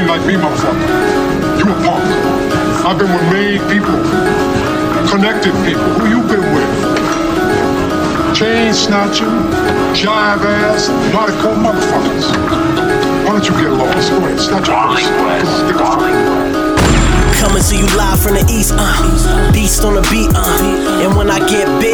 ain't 0.00 0.08
like 0.08 0.24
me, 0.26 0.34
motherfucker. 0.34 0.88
You 1.60 1.64
a 1.68 1.76
punk. 1.84 2.04
I've 2.88 2.98
been 2.98 3.12
with 3.12 3.28
made 3.30 3.60
people, 3.68 3.96
connected 5.12 5.52
people. 5.68 5.84
Who 6.00 6.08
you 6.08 6.20
been 6.24 6.40
with? 6.56 6.70
Chain 8.34 8.72
snatching, 8.72 9.28
jive 9.92 10.40
ass, 10.40 10.88
narco 11.12 11.52
motherfuckers. 11.54 12.24
Why 13.24 13.32
don't 13.36 13.44
you 13.44 13.52
get 13.60 13.70
lost? 13.76 14.10
Go 14.10 14.16
ahead, 14.24 14.40
snatch 14.40 14.66
your 14.68 14.76
Darling 14.76 15.04
West, 15.04 15.66
Get 15.68 15.76
the 15.76 15.84
fuck- 15.84 16.00
West. 16.00 17.40
Coming 17.40 17.62
to 17.62 17.76
you 17.76 17.86
live 17.96 18.20
from 18.20 18.34
the 18.34 18.44
east, 18.52 18.72
uh. 18.76 19.52
Beast 19.52 19.84
on 19.84 19.94
the 19.94 20.02
beat, 20.10 20.30
uh. 20.34 21.02
And 21.04 21.14
when 21.16 21.30
I 21.30 21.38
get 21.48 21.66
big, 21.80 21.89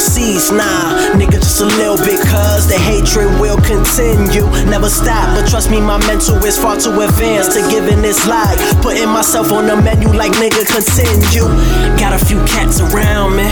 cease. 0.00 0.50
Nah, 0.50 1.14
nigga, 1.14 1.38
just 1.38 1.60
a 1.60 1.66
little 1.66 1.96
bit, 1.96 2.20
cuz 2.20 2.66
the 2.66 2.78
hatred 2.78 3.28
will 3.40 3.58
continue. 3.62 4.46
Never 4.66 4.88
stop, 4.88 5.34
but 5.34 5.48
trust 5.48 5.70
me, 5.70 5.80
my 5.80 5.98
mental 6.06 6.42
is 6.44 6.58
far 6.58 6.76
too 6.76 7.00
advanced 7.00 7.52
to 7.52 7.60
giving 7.70 8.02
this 8.02 8.26
life. 8.26 8.58
Putting 8.82 9.08
myself 9.08 9.52
on 9.52 9.66
the 9.66 9.76
menu 9.76 10.08
like 10.08 10.32
nigga, 10.32 10.64
continue. 10.66 11.46
Got 11.98 12.12
a 12.12 12.24
few 12.24 12.38
cats 12.44 12.80
around 12.80 13.36
me. 13.36 13.48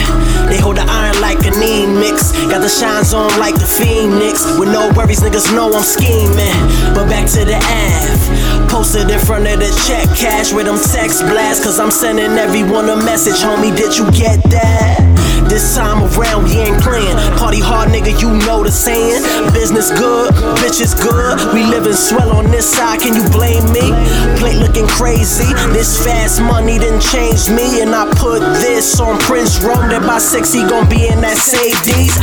They 0.49 0.59
hold 0.59 0.77
the 0.77 0.87
iron 0.89 1.21
like 1.21 1.41
a 1.47 1.52
neem 1.59 1.99
mix. 1.99 2.33
Got 2.51 2.61
the 2.61 2.69
shines 2.69 3.15
on 3.15 3.29
like 3.38 3.55
the 3.55 3.66
phoenix. 3.66 4.45
With 4.59 4.71
no 4.71 4.91
worries, 4.97 5.21
niggas 5.21 5.55
know 5.55 5.73
I'm 5.73 5.83
scheming. 5.83 6.59
But 6.95 7.09
back 7.09 7.29
to 7.37 7.45
the 7.45 7.57
F, 7.57 8.69
Posted 8.69 9.11
in 9.11 9.21
front 9.21 9.47
of 9.47 9.59
the 9.61 9.71
check 9.87 10.07
cash 10.16 10.52
with 10.52 10.66
them 10.66 10.79
text 10.79 11.23
blasts. 11.23 11.65
Cause 11.65 11.79
I'm 11.79 11.91
sending 11.91 12.38
everyone 12.38 12.88
a 12.88 12.97
message, 12.97 13.41
homie. 13.43 13.77
Did 13.77 13.97
you 13.97 14.11
get 14.13 14.43
that? 14.51 15.12
This 15.52 15.77
time 15.77 16.01
around, 16.16 16.45
we 16.45 16.52
ain't 16.65 16.80
playing. 16.80 17.15
Party 17.37 17.60
hard, 17.60 17.91
nigga, 17.91 18.19
you 18.19 18.33
know 18.48 18.65
the 18.65 18.73
saying. 18.73 19.20
Business 19.52 19.91
good, 19.93 20.33
bitches 20.65 20.97
good. 20.97 21.37
We 21.52 21.69
living 21.69 21.93
swell 21.93 22.33
on 22.33 22.51
this 22.51 22.65
side, 22.65 23.01
can 23.01 23.12
you 23.15 23.29
blame 23.29 23.69
me? 23.69 23.93
Plate 24.41 24.57
looking 24.57 24.88
crazy. 24.88 25.52
This 25.77 26.02
fast 26.02 26.40
money 26.40 26.79
didn't 26.79 27.02
change 27.02 27.51
me. 27.51 27.82
And 27.82 27.95
I 27.95 28.09
put 28.16 28.40
this 28.65 28.99
on 28.99 29.18
Prince 29.21 29.60
Rome. 29.60 29.93
That 29.93 30.07
by 30.07 30.16
6 30.16 30.52
he 30.54 30.65
gon' 30.65 30.88
be 30.88 31.07
in 31.07 31.21
that 31.21 31.37
Safeties. 31.37 32.16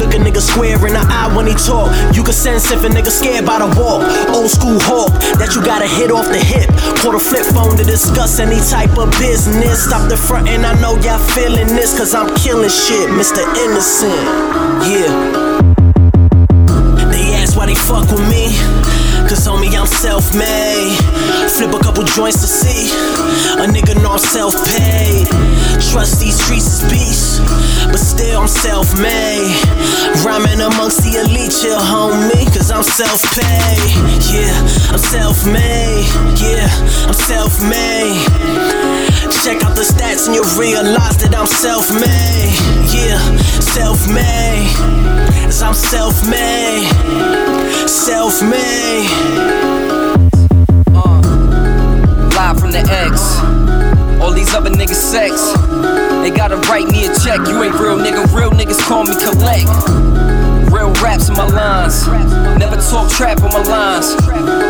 Look 0.00 0.14
a 0.14 0.18
nigga 0.18 0.27
square 0.58 0.86
in 0.88 0.94
the 0.94 1.06
eye 1.06 1.30
when 1.36 1.46
he 1.46 1.54
talk. 1.54 1.86
You 2.14 2.24
can 2.24 2.34
sense 2.34 2.70
if 2.72 2.82
a 2.82 2.88
nigga 2.88 3.14
scared 3.14 3.46
by 3.46 3.62
the 3.62 3.70
walk. 3.78 4.02
Old 4.34 4.50
school 4.50 4.78
hawk 4.82 5.14
that 5.38 5.54
you 5.54 5.62
gotta 5.62 5.86
hit 5.86 6.10
off 6.10 6.26
the 6.26 6.42
hip. 6.42 6.66
Call 6.98 7.14
a 7.14 7.20
flip 7.22 7.46
phone 7.54 7.76
to 7.78 7.84
discuss 7.84 8.40
any 8.40 8.58
type 8.66 8.98
of 8.98 9.10
business. 9.22 9.86
Stop 9.86 10.10
the 10.10 10.16
front 10.16 10.48
and 10.48 10.66
I 10.66 10.74
know 10.82 10.98
y'all 10.98 11.22
feeling 11.30 11.68
this. 11.78 11.96
Cause 11.96 12.12
I'm 12.12 12.34
killing 12.42 12.70
shit, 12.70 13.06
Mr. 13.14 13.46
Innocent. 13.62 14.18
Yeah. 14.90 15.14
They 17.06 17.38
ask 17.38 17.56
why 17.56 17.66
they 17.66 17.78
fuck 17.78 18.10
with 18.10 18.26
me. 18.26 18.47
Cause 19.28 19.46
homie, 19.46 19.76
I'm 19.76 19.86
self 19.86 20.32
made. 20.32 20.96
Flip 21.52 21.74
a 21.74 21.78
couple 21.84 22.02
joints 22.04 22.40
to 22.40 22.48
see. 22.48 22.88
A 23.60 23.68
nigga 23.68 23.94
know 24.00 24.12
I'm 24.12 24.18
self 24.18 24.56
paid. 24.64 25.28
Trust 25.92 26.20
these 26.20 26.40
streets 26.40 26.80
is 26.80 26.82
beasts. 26.88 27.38
But 27.92 28.00
still, 28.00 28.40
I'm 28.40 28.48
self 28.48 28.88
made. 28.96 29.52
Rhyming 30.24 30.64
amongst 30.64 31.04
the 31.04 31.20
elite, 31.20 31.52
chill, 31.52 31.76
homie. 31.76 32.48
Cause 32.56 32.70
I'm 32.70 32.82
self 32.82 33.20
paid. 33.36 33.92
Yeah, 34.32 34.56
I'm 34.96 34.98
self 34.98 35.44
made. 35.44 36.08
Yeah, 36.40 36.68
I'm 37.04 37.12
self 37.12 37.60
made. 37.60 38.24
Check 39.44 39.62
out 39.62 39.76
the 39.76 39.84
stats 39.84 40.24
and 40.24 40.34
you'll 40.34 40.56
realize 40.56 41.20
that 41.20 41.36
I'm 41.36 41.46
self 41.46 41.92
made. 41.92 42.56
Yeah, 42.96 43.20
self 43.60 44.08
made. 44.08 44.72
Cause 45.44 45.60
I'm 45.60 45.74
self 45.74 46.16
made. 46.24 46.67
Self 48.28 48.50
made. 48.50 49.08
Uh, 50.92 51.20
live 52.36 52.60
from 52.60 52.72
the 52.72 52.84
X. 52.84 53.40
All 54.20 54.32
these 54.32 54.52
other 54.52 54.68
niggas 54.68 55.00
sex. 55.00 55.32
They 56.20 56.30
gotta 56.30 56.56
write 56.68 56.88
me 56.88 57.06
a 57.06 57.14
check. 57.24 57.40
You 57.48 57.62
ain't 57.62 57.74
real 57.80 57.96
nigga. 57.96 58.28
Real 58.36 58.50
niggas 58.50 58.84
call 58.84 59.04
me 59.04 59.14
collect. 59.16 59.72
Real 60.70 60.92
raps 61.00 61.30
in 61.30 61.36
my 61.36 61.46
lines. 61.46 62.06
Never 62.58 62.76
talk 62.76 63.10
trap 63.10 63.40
on 63.40 63.50
my 63.50 63.62
lines. 63.62 64.14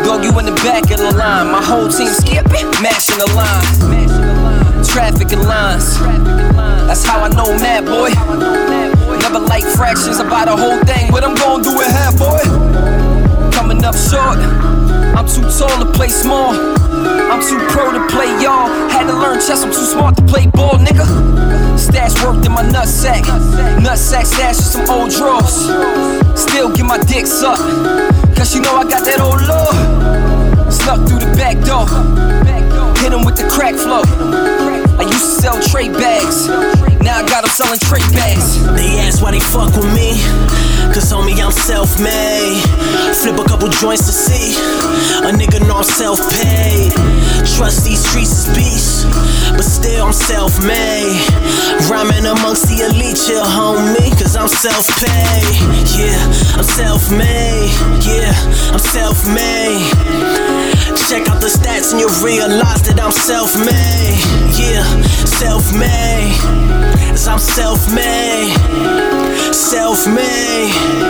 Dog, 0.06 0.22
you 0.22 0.31
in 0.38 0.47
the 0.47 0.55
back 0.62 0.93
of 0.93 0.99
the 0.99 1.12
line. 1.19 1.50
My 1.50 1.62
whole 1.65 1.88
team 1.88 2.15
skipping, 2.15 2.71
mashing 2.78 3.19
the 3.19 3.27
line. 3.34 4.84
Traffic 4.84 5.32
and 5.32 5.43
lines. 5.43 5.99
That's 6.87 7.05
how 7.05 7.25
I 7.25 7.28
know 7.31 7.59
mad 7.59 7.87
boy. 7.87 8.15
Never 9.19 9.41
like 9.41 9.65
fractions 9.65 10.21
about 10.21 10.47
the 10.47 10.56
whole 10.56 10.78
thing, 10.84 11.11
but 11.11 11.25
I'm 11.25 11.34
gonna 11.34 11.65
do 11.65 11.81
it 11.81 11.91
half, 11.91 12.16
boy. 12.16 13.07
Up 13.84 13.94
short. 13.94 14.37
I'm 15.16 15.27
too 15.27 15.41
tall 15.49 15.72
to 15.81 15.91
play 15.93 16.09
small. 16.09 16.53
I'm 16.53 17.41
too 17.41 17.59
pro 17.72 17.91
to 17.91 18.06
play 18.12 18.28
y'all. 18.43 18.69
Had 18.91 19.06
to 19.06 19.15
learn 19.15 19.39
chess, 19.39 19.62
I'm 19.62 19.71
too 19.71 19.87
smart 19.87 20.16
to 20.16 20.22
play 20.22 20.47
ball, 20.49 20.75
nigga. 20.75 21.06
Stash 21.78 22.22
worked 22.22 22.44
in 22.44 22.53
my 22.53 22.62
nutsack. 22.65 23.22
Nutsack 23.81 24.27
stash 24.27 24.56
with 24.56 24.67
some 24.67 24.91
old 24.91 25.11
drawers. 25.11 25.71
Still 26.38 26.75
get 26.75 26.84
my 26.84 26.99
dick 26.99 27.27
sucked. 27.27 27.62
Cause 28.37 28.55
you 28.55 28.61
know 28.61 28.77
I 28.77 28.84
got 28.84 29.05
that 29.05 29.21
old 29.21 29.41
love. 29.49 30.72
Snuck 30.72 31.09
through 31.09 31.21
the 31.21 31.33
back 31.38 31.56
door. 31.65 31.88
Hit 32.99 33.12
him 33.12 33.25
with 33.25 33.37
the 33.37 33.49
crack 33.49 33.75
flow. 33.75 34.03
I 34.99 35.03
used 35.03 35.25
to 35.25 35.41
sell 35.41 35.62
tray 35.62 35.88
bags. 35.88 36.49
Now 37.00 37.19
I 37.19 37.27
got 37.27 37.41
them 37.47 37.55
selling 37.55 37.78
tray 37.78 38.05
bags. 38.12 38.61
They 38.77 38.99
ask 39.00 39.22
why 39.22 39.31
they 39.31 39.41
fuck 39.41 39.72
with 39.72 39.88
me. 39.94 40.21
Cause 41.08 41.24
homie, 41.24 41.41
I'm 41.41 41.52
self 41.52 41.98
made. 41.98 42.60
Flip 43.16 43.41
a 43.41 43.44
couple 43.48 43.69
joints 43.70 44.04
to 44.04 44.12
see. 44.12 44.52
A 45.24 45.32
nigga 45.32 45.66
know 45.66 45.78
I'm 45.78 45.84
self 45.84 46.20
paid. 46.36 46.92
Trust 47.56 47.86
these 47.86 48.04
streets 48.04 48.44
is 48.44 48.48
beasts. 48.52 49.04
But 49.56 49.64
still, 49.64 50.04
I'm 50.04 50.12
self 50.12 50.60
made. 50.60 51.16
Rhyming 51.88 52.26
amongst 52.26 52.69
the 52.69 52.84
elite, 52.84 53.16
chill, 53.16 53.41
homie. 53.41 54.12
Cause 54.20 54.36
I'm 54.36 54.48
self 54.48 54.84
paid. 55.00 55.56
Yeah, 55.96 56.20
I'm 56.60 56.69
self 56.76 57.10
made. 57.10 57.72
Yeah, 58.04 58.36
I'm 58.69 58.78
self 58.78 59.25
made. 59.25 59.88
Check 61.08 61.25
out 61.32 61.40
the 61.40 61.48
stats 61.48 61.92
and 61.92 62.00
you'll 62.00 62.20
realize 62.20 62.84
that 62.84 63.00
I'm 63.00 63.12
self 63.12 63.56
made. 63.56 64.20
Yeah, 64.60 64.84
self 65.25 65.72
made. 65.72 66.78
Cause 69.98 71.07